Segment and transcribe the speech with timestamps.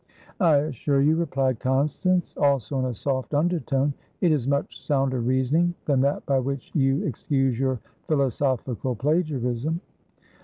[0.39, 5.75] "I assure you," replied Constance, also in a soft undertone, "it is much sounder reasoning
[5.85, 9.79] than that by which you excuse your philosophical plagiarism."